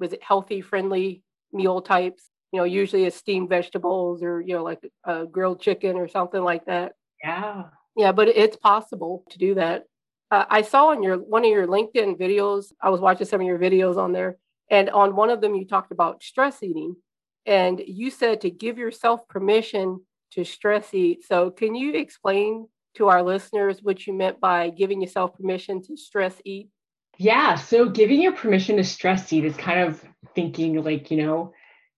[0.00, 2.30] was it healthy friendly meal types.
[2.50, 6.42] You know, usually it's steamed vegetables or you know like a grilled chicken or something
[6.42, 6.92] like that.
[7.22, 7.64] Yeah.
[7.94, 9.84] Yeah, but it's possible to do that.
[10.30, 13.46] Uh, I saw on your one of your LinkedIn videos, I was watching some of
[13.46, 14.36] your videos on there,
[14.70, 16.96] and on one of them you talked about stress eating,
[17.44, 20.00] and you said to give yourself permission
[20.32, 21.24] to stress eat.
[21.24, 25.96] So, can you explain to our listeners what you meant by giving yourself permission to
[25.96, 26.70] stress eat?
[27.18, 31.52] Yeah, so giving your permission to stress eat is kind of thinking like, you know,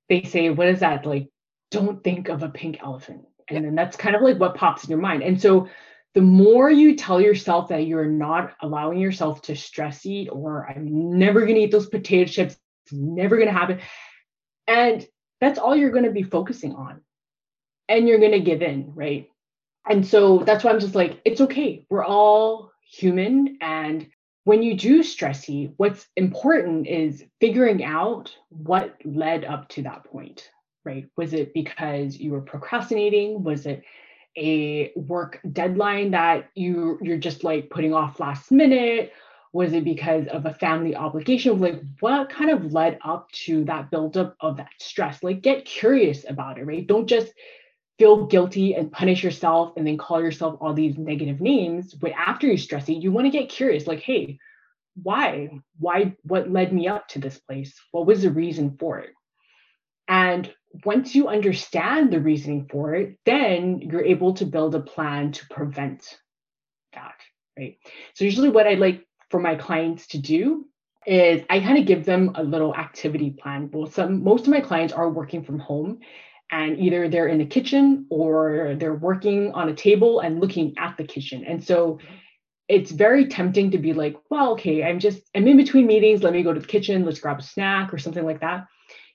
[0.09, 1.07] they say, what is that?
[1.07, 1.29] Like,
[1.71, 3.23] don't think of a pink elephant.
[3.49, 5.23] And then that's kind of like what pops in your mind.
[5.23, 5.69] And so
[6.15, 11.19] the more you tell yourself that you're not allowing yourself to stress eat, or I'm
[11.19, 13.81] never going to eat those potato chips, it's never going to happen.
[14.67, 15.07] And
[15.41, 17.03] that's all you're going to be focusing on.
[17.89, 19.31] And you're going to give in, right?
[19.89, 21.87] And so that's why I'm just like, it's okay.
[21.89, 23.59] We're all human.
[23.61, 24.09] And
[24.45, 30.05] when you do stress eat, what's important is figuring out what led up to that
[30.05, 30.51] point,
[30.85, 31.07] right?
[31.17, 33.45] Was it because you were procrastinating?
[33.45, 33.83] Was it
[34.37, 39.13] a work deadline that you you're just like putting off last minute?
[39.53, 41.59] Was it because of a family obligation?
[41.59, 45.23] Like what kind of led up to that buildup of that stress?
[45.23, 46.87] Like get curious about it, right?
[46.87, 47.33] Don't just
[47.99, 52.47] feel guilty and punish yourself and then call yourself all these negative names but after
[52.47, 54.39] you're stressing you want to get curious like hey
[55.03, 59.11] why why what led me up to this place what was the reason for it
[60.07, 60.53] and
[60.85, 65.47] once you understand the reasoning for it then you're able to build a plan to
[65.49, 66.19] prevent
[66.93, 67.17] that
[67.59, 67.79] right
[68.15, 70.67] so usually what i like for my clients to do
[71.07, 74.61] is i kind of give them a little activity plan well some most of my
[74.61, 76.01] clients are working from home
[76.51, 80.97] and either they're in the kitchen or they're working on a table and looking at
[80.97, 81.45] the kitchen.
[81.45, 81.99] And so
[82.69, 86.23] it's very tempting to be like, well, okay, I'm just, I'm in between meetings.
[86.23, 87.05] Let me go to the kitchen.
[87.05, 88.67] Let's grab a snack or something like that.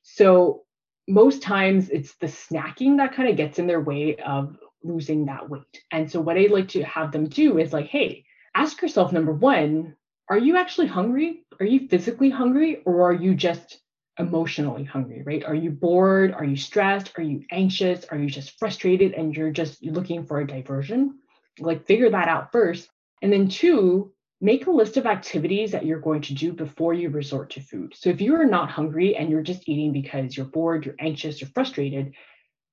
[0.04, 0.64] So
[1.08, 5.50] most times it's the snacking that kind of gets in their way of losing that
[5.50, 5.84] weight.
[5.92, 9.34] And so what I'd like to have them do is like, hey, ask yourself number
[9.34, 9.96] one,
[10.30, 11.46] are you actually hungry?
[11.60, 12.82] Are you physically hungry?
[12.86, 13.80] Or are you just
[14.20, 15.44] emotionally hungry, right?
[15.44, 16.34] Are you bored?
[16.34, 17.14] Are you stressed?
[17.18, 18.06] Are you anxious?
[18.06, 21.20] Are you just frustrated and you're just looking for a diversion?
[21.60, 22.90] Like figure that out first.
[23.22, 24.13] And then two,
[24.44, 27.94] make a list of activities that you're going to do before you resort to food.
[27.96, 31.40] So if you are not hungry and you're just eating because you're bored, you're anxious,
[31.40, 32.14] you're frustrated,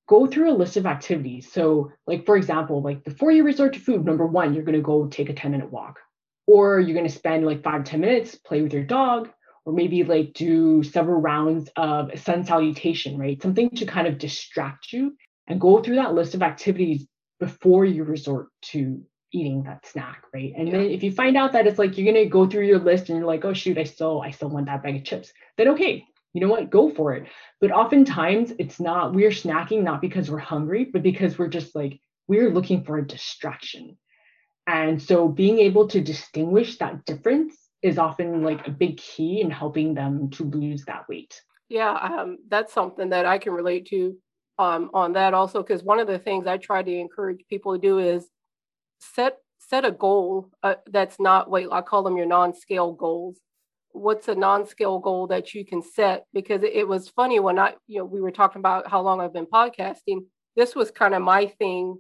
[0.09, 1.53] go through a list of activities.
[1.53, 4.83] So like for example, like before you resort to food, number 1, you're going to
[4.83, 6.01] go take a 10 minute walk
[6.49, 9.31] or you're going to spend like 5 10 minutes play with your dog
[9.65, 13.41] or maybe like do several rounds of sun salutation, right?
[13.41, 17.07] Something to kind of distract you and go through that list of activities
[17.39, 20.53] before you resort to eating that snack, right?
[20.57, 20.79] And yeah.
[20.79, 23.19] then if you find out that it's like you're gonna go through your list and
[23.19, 26.05] you're like, oh shoot, I still I still want that bag of chips, then okay,
[26.33, 27.27] you know what, go for it.
[27.61, 32.01] But oftentimes it's not we're snacking not because we're hungry, but because we're just like
[32.29, 33.97] we're looking for a distraction.
[34.67, 39.51] And so being able to distinguish that difference is often like a big key in
[39.51, 41.41] helping them to lose that weight.
[41.69, 44.17] Yeah, um, that's something that I can relate to
[44.59, 47.81] um, on that also because one of the things I try to encourage people to
[47.81, 48.29] do is
[49.01, 53.39] set set a goal uh, that's not wait I call them your non-scale goals.
[53.93, 56.25] What's a non-scale goal that you can set?
[56.33, 59.21] Because it, it was funny when I you know we were talking about how long
[59.21, 60.27] I've been podcasting.
[60.57, 61.99] This was kind of my thing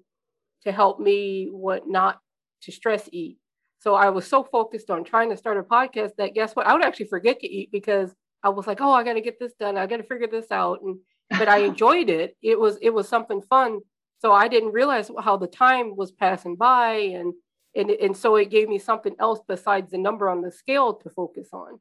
[0.65, 2.21] to help me what not
[2.63, 3.39] to stress eat
[3.81, 6.67] so I was so focused on trying to start a podcast that guess what?
[6.67, 9.41] I would actually forget to eat because I was like, oh, I got to get
[9.41, 9.79] this done.
[9.79, 10.83] I got to figure this out.
[10.83, 10.99] And
[11.31, 12.37] but I enjoyed it.
[12.43, 13.81] It was it was something fun.
[14.21, 17.33] So I didn't realize how the time was passing by, and
[17.75, 21.11] and and so it gave me something else besides the number on the scale to
[21.11, 21.81] focus on.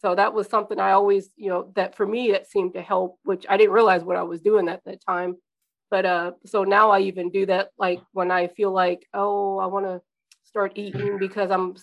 [0.00, 3.18] So that was something I always, you know, that for me it seemed to help,
[3.24, 5.36] which I didn't realize what I was doing at that time.
[5.90, 9.66] But uh, so now I even do that, like when I feel like, oh, I
[9.66, 10.02] want to
[10.44, 11.74] start eating because I'm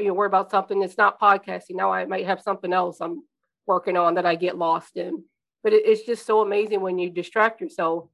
[0.00, 0.82] you know worried about something.
[0.82, 1.92] It's not podcasting now.
[1.92, 3.22] I might have something else I'm
[3.66, 5.24] working on that I get lost in.
[5.62, 8.08] But it, it's just so amazing when you distract yourself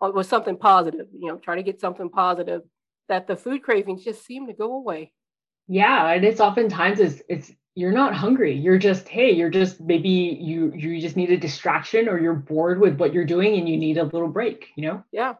[0.00, 1.06] with something positive.
[1.12, 2.62] You know, try to get something positive
[3.08, 5.12] that the food cravings just seem to go away.
[5.68, 8.54] Yeah, and it's oftentimes it's it's you're not hungry.
[8.54, 12.80] You're just hey, you're just maybe you you just need a distraction or you're bored
[12.80, 14.68] with what you're doing and you need a little break.
[14.76, 15.04] You know?
[15.12, 15.34] Yeah.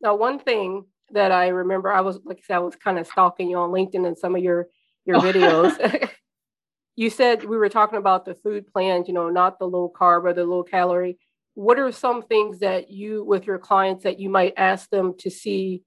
[0.00, 3.06] Now, one thing that I remember I was like I said, I was kind of
[3.06, 4.68] stalking you on LinkedIn and some of your
[5.04, 6.10] your videos.
[6.96, 10.24] you said we were talking about the food plans, you know, not the low carb
[10.24, 11.18] or the low calorie.
[11.56, 15.30] What are some things that you with your clients that you might ask them to
[15.30, 15.82] see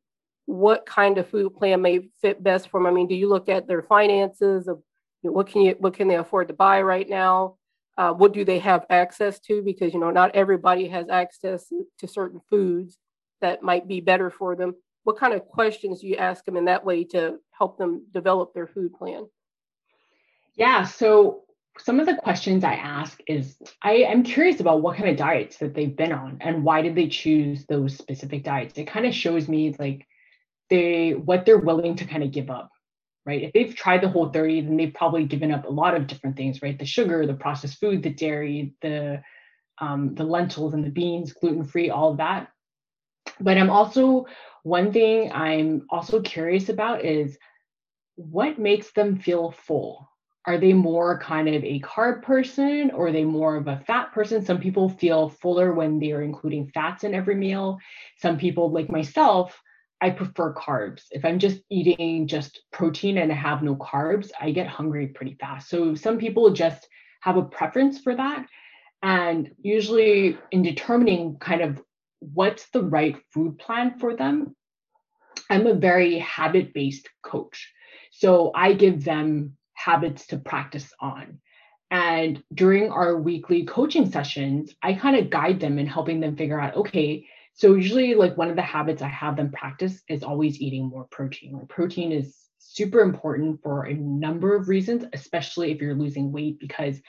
[0.46, 2.88] what kind of food plan may fit best for them?
[2.88, 4.82] I mean, do you look at their finances of
[5.22, 7.56] what can you what can they afford to buy right now?
[7.98, 9.62] Uh, what do they have access to?
[9.62, 12.98] Because you know, not everybody has access to certain foods
[13.40, 16.66] that might be better for them what kind of questions do you ask them in
[16.66, 19.26] that way to help them develop their food plan?
[20.56, 21.44] Yeah, so
[21.78, 25.58] some of the questions I ask is I am curious about what kind of diets
[25.58, 28.78] that they've been on and why did they choose those specific diets.
[28.78, 30.06] It kind of shows me like
[30.70, 32.70] they what they're willing to kind of give up,
[33.26, 33.44] right?
[33.44, 36.36] If they've tried the whole 30, then they've probably given up a lot of different
[36.36, 36.78] things, right?
[36.78, 39.22] The sugar, the processed food, the dairy, the
[39.82, 42.50] um, the lentils and the beans, gluten free, all that.
[43.40, 44.26] But I'm also
[44.64, 47.38] one thing I'm also curious about is
[48.16, 50.10] what makes them feel full
[50.50, 54.12] are they more kind of a carb person or are they more of a fat
[54.12, 54.44] person?
[54.44, 57.78] Some people feel fuller when they are including fats in every meal.
[58.18, 59.62] Some people, like myself,
[60.02, 61.04] I prefer carbs.
[61.12, 65.38] If I'm just eating just protein and I have no carbs, I get hungry pretty
[65.40, 65.70] fast.
[65.70, 66.88] So some people just
[67.22, 68.48] have a preference for that.
[69.04, 71.80] And usually, in determining kind of
[72.22, 74.56] what's the right food plan for them,
[75.48, 77.72] I'm a very habit based coach.
[78.12, 81.40] So I give them habits to practice on.
[81.92, 86.60] And during our weekly coaching sessions, I kind of guide them in helping them figure
[86.60, 90.62] out okay, so usually, like one of the habits I have them practice is always
[90.62, 91.54] eating more protein.
[91.54, 96.60] Like protein is super important for a number of reasons, especially if you're losing weight,
[96.60, 97.02] because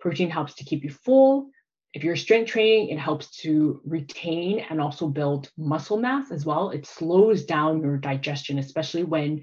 [0.00, 1.50] protein helps to keep you full.
[1.92, 6.70] If you're strength training, it helps to retain and also build muscle mass as well.
[6.70, 9.42] It slows down your digestion, especially when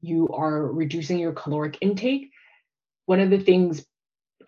[0.00, 2.30] you are reducing your caloric intake.
[3.06, 3.84] One of the things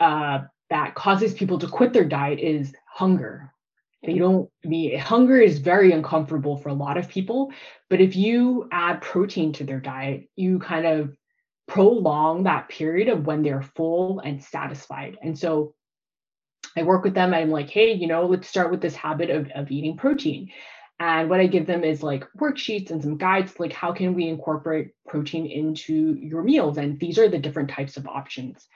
[0.00, 3.52] uh, that causes people to quit their diet is hunger.
[4.04, 7.52] They don't mean hunger is very uncomfortable for a lot of people,
[7.90, 11.16] but if you add protein to their diet, you kind of
[11.66, 15.18] prolong that period of when they're full and satisfied.
[15.22, 15.74] And so
[16.76, 17.34] I work with them.
[17.34, 20.50] I'm like, hey, you know, let's start with this habit of, of eating protein.
[21.00, 24.26] And what I give them is like worksheets and some guides, like how can we
[24.26, 26.76] incorporate protein into your meals?
[26.76, 28.66] And these are the different types of options.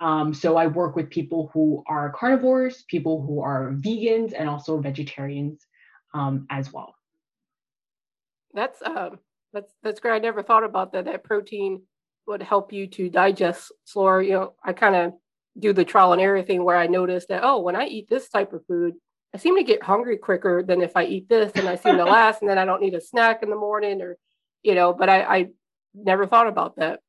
[0.00, 4.78] Um, so I work with people who are carnivores, people who are vegans, and also
[4.78, 5.66] vegetarians
[6.14, 6.94] um, as well.
[8.52, 9.18] That's um,
[9.52, 10.14] that's that's great.
[10.14, 11.04] I never thought about that.
[11.04, 11.82] That protein
[12.26, 14.22] would help you to digest slower.
[14.22, 15.12] You know, I kind of
[15.58, 18.28] do the trial and error thing where I notice that oh, when I eat this
[18.28, 18.94] type of food,
[19.32, 22.04] I seem to get hungry quicker than if I eat this and I seem to
[22.04, 24.16] last and then I don't need a snack in the morning or,
[24.62, 25.46] you know, but I, I
[25.94, 27.00] never thought about that.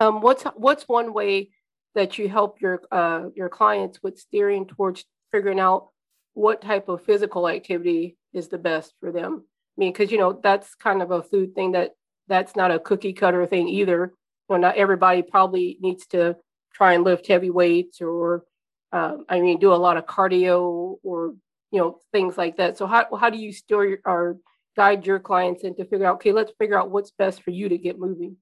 [0.00, 1.50] Um, what's what's one way
[1.94, 5.88] that you help your uh, your clients with steering towards figuring out
[6.34, 9.44] what type of physical activity is the best for them?
[9.44, 11.92] I mean, because you know that's kind of a food thing that
[12.28, 14.14] that's not a cookie cutter thing either.
[14.48, 16.36] Well, not everybody probably needs to
[16.72, 18.44] try and lift heavy weights or
[18.92, 21.34] um, I mean, do a lot of cardio or
[21.70, 22.76] you know things like that.
[22.78, 24.38] So how how do you steer or
[24.76, 27.78] guide your clients into figure out okay, let's figure out what's best for you to
[27.78, 28.36] get moving?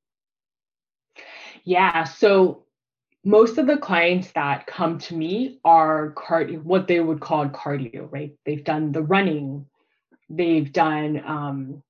[1.65, 2.65] Yeah, so
[3.25, 8.11] most of the clients that come to me are cardio, what they would call cardio,
[8.11, 8.33] right?
[8.47, 9.67] They've done the running,
[10.31, 11.83] they've done um,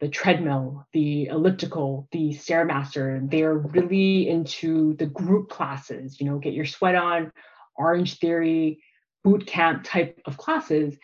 [0.00, 3.30] the treadmill, the elliptical, the stairmaster.
[3.30, 6.20] They're really into the group classes.
[6.20, 7.32] You know, get your sweat on,
[7.76, 8.82] Orange Theory,
[9.24, 10.96] boot camp type of classes.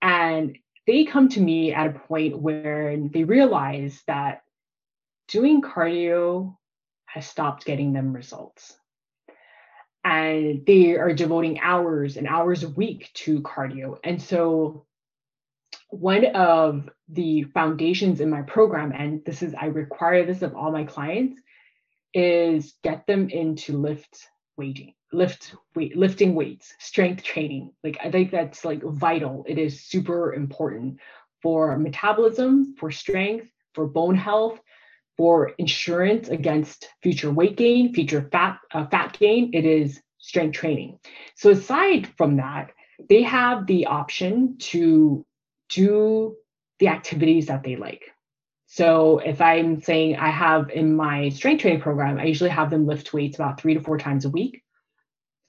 [0.00, 4.42] And they come to me at a point where they realize that
[5.28, 6.56] doing cardio
[7.06, 8.76] has stopped getting them results.
[10.04, 13.98] And they are devoting hours and hours a week to cardio.
[14.02, 14.86] And so,
[15.90, 20.72] one of the foundations in my program, and this is, I require this of all
[20.72, 21.40] my clients,
[22.14, 27.72] is get them into lift weighting lift weight lifting weights strength training.
[27.84, 29.44] Like i think that's like vital.
[29.48, 30.98] It is super important
[31.42, 34.60] for metabolism for strength for bone health
[35.16, 39.50] for insurance against future weight gain future fat uh, fat gain.
[39.52, 40.98] It is strength training.
[41.36, 42.70] So aside from that
[43.08, 45.24] they have the option to
[45.68, 46.36] do
[46.78, 48.02] the activities that they like
[48.76, 52.86] so if i'm saying i have in my strength training program i usually have them
[52.86, 54.62] lift weights about three to four times a week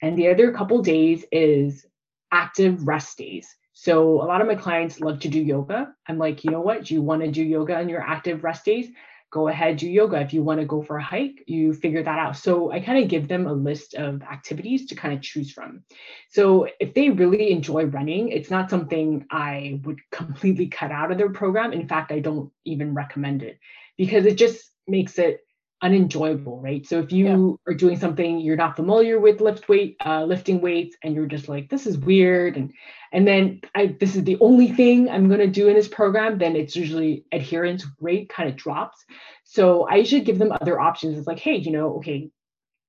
[0.04, 1.86] and the other couple days is
[2.30, 3.48] active rest days.
[3.72, 5.94] So a lot of my clients love to do yoga.
[6.06, 6.84] I'm like, you know what?
[6.84, 8.90] Do you want to do yoga on your active rest days?
[9.34, 10.20] Go ahead, do yoga.
[10.20, 12.36] If you want to go for a hike, you figure that out.
[12.36, 15.82] So I kind of give them a list of activities to kind of choose from.
[16.30, 21.18] So if they really enjoy running, it's not something I would completely cut out of
[21.18, 21.72] their program.
[21.72, 23.58] In fact, I don't even recommend it
[23.98, 25.40] because it just makes it
[25.82, 26.86] unenjoyable, right?
[26.86, 27.72] So if you yeah.
[27.72, 31.48] are doing something you're not familiar with lift weight, uh, lifting weights, and you're just
[31.48, 32.72] like, this is weird, and
[33.12, 36.56] and then I this is the only thing I'm gonna do in this program, then
[36.56, 39.04] it's usually adherence rate kind of drops.
[39.44, 41.18] So I should give them other options.
[41.18, 42.30] It's like, hey, you know, okay,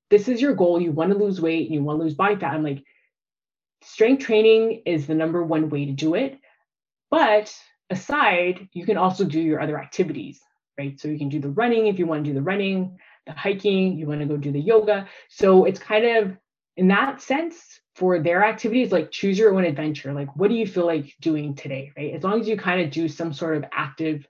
[0.10, 0.82] this is your goal.
[0.82, 2.54] You want to lose weight, you want to lose body fat.
[2.54, 2.84] I'm like,
[3.84, 6.40] strength training is the number one way to do it.
[7.12, 7.54] But
[7.90, 10.40] aside, you can also do your other activities
[10.78, 11.00] right?
[11.00, 13.98] So you can do the running if you want to do the running, the hiking,
[13.98, 15.08] you want to go do the yoga.
[15.30, 16.38] So it's kind of
[16.78, 20.14] in that sense for their activities, like choose your own adventure.
[20.14, 22.14] Like, what do you feel like doing today, right?
[22.14, 24.28] As long as you kind of do some sort of active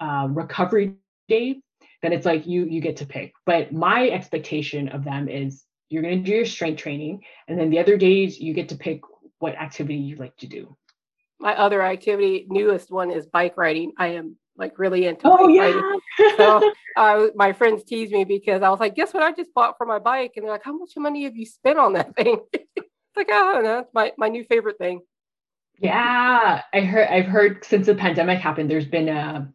[0.00, 0.94] uh, recovery
[1.28, 1.60] day,
[2.02, 3.32] then it's like you you get to pick.
[3.44, 7.70] But my expectation of them is you're going to do your strength training, and then
[7.70, 9.00] the other days you get to pick
[9.38, 10.76] what activity you like to do.
[11.38, 13.92] My other activity, newest one, is bike riding.
[13.98, 15.80] I am like really into oh, yeah.
[16.36, 19.76] so uh, my friends tease me because I was like, guess what I just bought
[19.76, 20.32] for my bike?
[20.36, 22.40] And they're like, how much money have you spent on that thing?
[22.52, 25.00] it's like, oh no, it's my, my new favorite thing.
[25.78, 26.62] Yeah.
[26.72, 29.52] I heard I've heard since the pandemic happened, there's been a,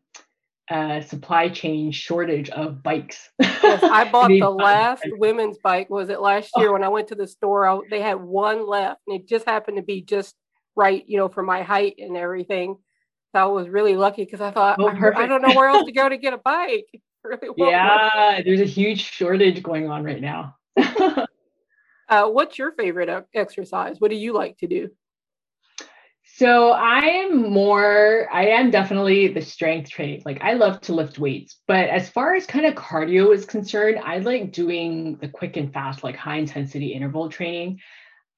[0.70, 3.30] a supply chain shortage of bikes.
[3.40, 5.90] yes, I bought the last women's bike.
[5.90, 6.74] Was it last year oh.
[6.74, 7.68] when I went to the store?
[7.68, 10.36] I, they had one left, and it just happened to be just
[10.76, 12.78] right, you know, for my height and everything.
[13.34, 15.92] I was really lucky because I thought oh, I, I, don't know where else to
[15.92, 16.88] go to get a bike.
[17.24, 20.56] Really yeah, there's a huge shortage going on right now.
[22.10, 23.98] uh, what's your favorite exercise?
[24.00, 24.90] What do you like to do?
[26.36, 30.24] So I am more, I am definitely the strength training.
[30.26, 34.00] Like I love to lift weights, but as far as kind of cardio is concerned,
[34.04, 37.80] I like doing the quick and fast, like high intensity interval training.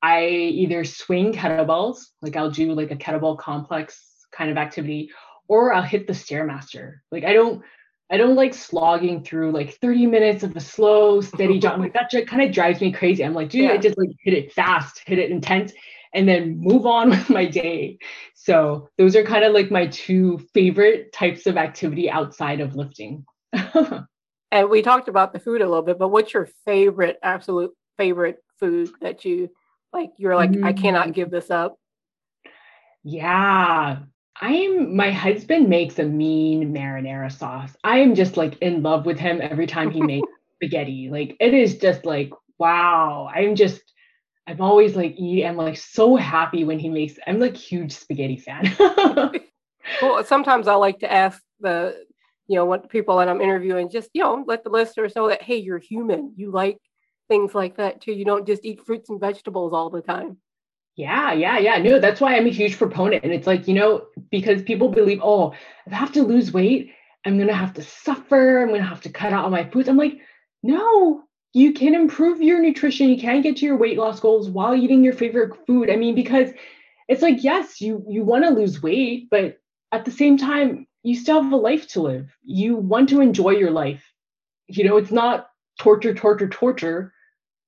[0.02, 5.12] I either swing kettlebells, like I'll do like a kettlebell complex kind of activity,
[5.48, 6.96] or I'll hit the stairmaster.
[7.12, 7.64] Like I don't
[8.12, 11.80] I don't like slogging through like 30 minutes of a slow, steady jump.
[11.80, 13.24] Like that just kind of drives me crazy.
[13.24, 13.72] I'm like, dude, yeah.
[13.72, 15.74] I just like hit it fast, hit it intense,
[16.14, 17.98] and then move on with my day.
[18.36, 23.26] So those are kind of like my two favorite types of activity outside of lifting.
[23.54, 28.38] and we talked about the food a little bit, but what's your favorite, absolute favorite
[28.60, 29.50] food that you
[29.92, 30.12] like?
[30.18, 30.64] You're like, mm.
[30.64, 31.78] I cannot give this up.
[33.04, 34.00] Yeah,
[34.42, 37.76] I'm my husband makes a mean marinara sauce.
[37.84, 41.10] I am just like in love with him every time he makes spaghetti.
[41.12, 43.30] Like it is just like wow.
[43.34, 43.82] I'm just
[44.48, 45.46] I'm always like eating.
[45.46, 47.16] I'm like so happy when he makes.
[47.26, 48.76] I'm like huge spaghetti fan.
[50.02, 52.04] well, sometimes I like to ask the
[52.48, 55.42] you know what people that I'm interviewing just you know let the listeners know that
[55.42, 56.34] hey you're human.
[56.36, 56.78] You like
[57.30, 58.12] things like that too.
[58.12, 60.38] You don't just eat fruits and vegetables all the time.
[60.96, 61.78] Yeah, yeah, yeah.
[61.78, 63.24] No, that's why I'm a huge proponent.
[63.24, 65.54] And it's like, you know, because people believe, oh,
[65.88, 66.92] if I have to lose weight,
[67.26, 68.62] I'm going to have to suffer.
[68.62, 69.90] I'm going to have to cut out all my foods.
[69.90, 70.20] I'm like,
[70.62, 71.24] no,
[71.54, 73.10] you can improve your nutrition.
[73.10, 75.90] You can get to your weight loss goals while eating your favorite food.
[75.90, 76.52] I mean, because
[77.08, 79.58] it's like, yes, you you want to lose weight, but
[79.92, 82.30] at the same time, you still have a life to live.
[82.44, 84.04] You want to enjoy your life.
[84.68, 87.14] You know, it's not torture, torture, torture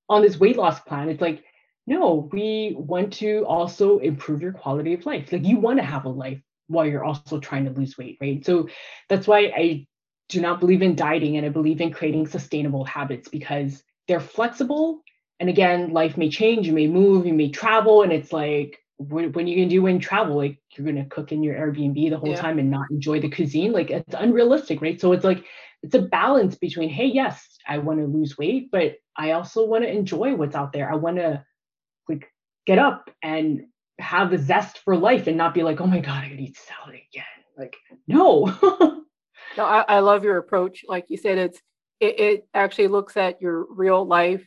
[0.09, 1.09] on this weight loss plan.
[1.09, 1.44] It's like,
[1.88, 5.31] no, we want to also improve your quality of life.
[5.31, 8.43] Like you want to have a life while you're also trying to lose weight, right?
[8.43, 8.69] So
[9.07, 9.86] that's why I
[10.29, 15.01] do not believe in dieting and I believe in creating sustainable habits because they're flexible.
[15.39, 19.36] And again, life may change, you may move, you may travel, and it's like, what,
[19.36, 22.29] when you can do when travel, like you're gonna cook in your Airbnb the whole
[22.29, 22.41] yeah.
[22.41, 24.99] time and not enjoy the cuisine, like it's unrealistic, right?
[24.99, 25.43] So it's like
[25.83, 29.83] it's a balance between, hey, yes, I want to lose weight, but I also want
[29.83, 30.89] to enjoy what's out there.
[30.89, 31.43] I want to
[32.66, 33.66] get up and
[33.99, 36.57] have the zest for life and not be like, oh my God, I could eat
[36.57, 37.26] salad again.
[37.57, 38.45] Like, no.
[39.57, 40.84] no, I, I, love your approach.
[40.88, 41.61] Like you said, it's
[41.99, 44.45] it, it actually looks at your real life.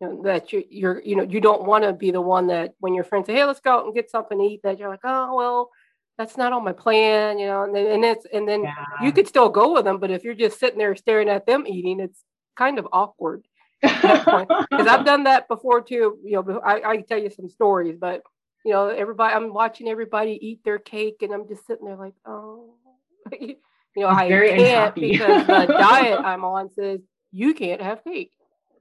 [0.00, 2.74] You know, that you, you're, you know, you don't want to be the one that
[2.78, 4.88] when your friends say, "Hey, let's go out and get something to eat," that you're
[4.88, 5.70] like, "Oh, well,
[6.16, 8.74] that's not on my plan," you know, and then and it's and then yeah.
[9.02, 11.66] you could still go with them, but if you're just sitting there staring at them
[11.66, 12.22] eating, it's
[12.56, 13.44] kind of awkward
[13.80, 16.18] because I've done that before too.
[16.24, 18.22] You know, I, I can tell you some stories, but
[18.64, 22.14] you know, everybody, I'm watching everybody eat their cake, and I'm just sitting there like,
[22.26, 22.74] oh,
[23.40, 23.56] you
[23.96, 25.12] know, I can't unhappy.
[25.12, 27.00] because the diet I'm on says
[27.30, 28.32] you can't have cake.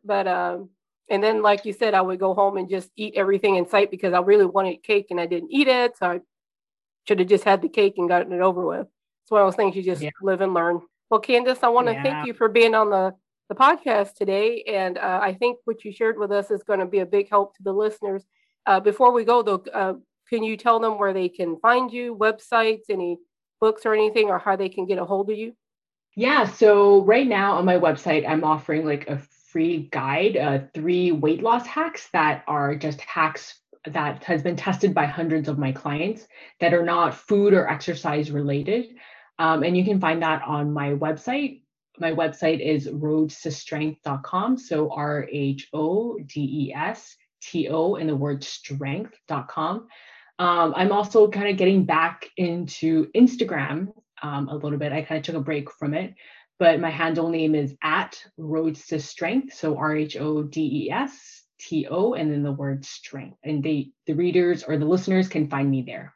[0.04, 0.70] But um,
[1.10, 3.92] and then like you said, I would go home and just eat everything in sight
[3.92, 6.20] because I really wanted cake and I didn't eat it, so I
[7.08, 8.88] should have just had the cake and gotten it over with.
[9.24, 10.10] It's one of those things you just yeah.
[10.22, 10.82] live and learn.
[11.10, 12.04] Well, Candace, I want to yeah.
[12.04, 13.14] thank you for being on the
[13.50, 14.64] the podcast today.
[14.68, 17.30] And uh, I think what you shared with us is going to be a big
[17.30, 18.24] help to the listeners.
[18.66, 19.94] Uh, before we go, though, uh,
[20.30, 23.18] can you tell them where they can find you, websites, any
[23.62, 25.54] books or anything, or how they can get a hold of you?
[26.16, 26.46] Yeah.
[26.46, 29.22] So right now on my website, I'm offering like a
[29.52, 34.94] free guide, uh, three weight loss hacks that are just hacks that has been tested
[34.94, 36.28] by hundreds of my clients
[36.60, 38.96] that are not food or exercise related.
[39.40, 41.62] Um, and you can find that on my website.
[42.00, 44.58] My website is rhodestostrength.com.
[44.58, 49.88] So R H O D E S T O and the word strength.com.
[50.40, 53.88] Um, I'm also kind of getting back into Instagram
[54.22, 54.92] um, a little bit.
[54.92, 56.14] I kind of took a break from it,
[56.60, 59.54] but my handle name is at Rhodes to Strength.
[59.54, 63.38] So R H O D E S T O and then the word strength.
[63.44, 66.14] And they, the readers or the listeners can find me there.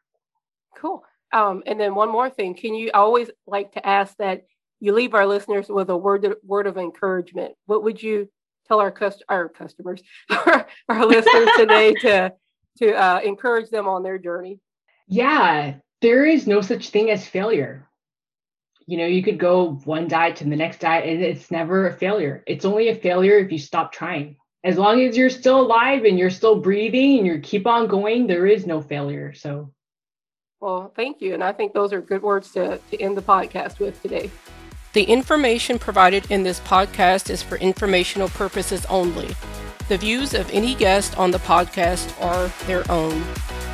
[0.77, 1.03] Cool.
[1.33, 4.45] Um, and then one more thing, can you I always like to ask that
[4.81, 7.53] you leave our listeners with a word of, word of encouragement?
[7.67, 8.27] What would you
[8.67, 12.33] tell our cust- our customers, our, our listeners today to
[12.79, 14.59] to uh, encourage them on their journey?
[15.07, 17.87] Yeah, there is no such thing as failure.
[18.87, 21.93] You know, you could go one diet to the next diet, and it's never a
[21.93, 22.43] failure.
[22.47, 24.37] It's only a failure if you stop trying.
[24.63, 28.27] As long as you're still alive and you're still breathing and you keep on going,
[28.27, 29.33] there is no failure.
[29.33, 29.73] So,
[30.59, 31.33] well, thank you.
[31.33, 34.29] And I think those are good words to, to end the podcast with today.
[34.93, 39.33] The information provided in this podcast is for informational purposes only.
[39.87, 43.23] The views of any guest on the podcast are their own.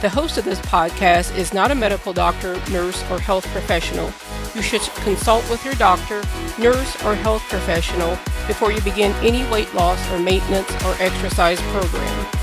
[0.02, 4.14] The host of this podcast is not a medical doctor, nurse, or health professional.
[4.54, 6.22] You should consult with your doctor,
[6.60, 8.12] nurse, or health professional
[8.46, 12.37] before you begin any weight loss or maintenance or exercise program.